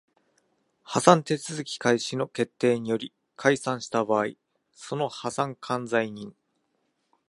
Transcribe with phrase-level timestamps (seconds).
[0.83, 4.29] 破産手続開始の決定により解散した場合
[4.73, 6.33] その破産管財人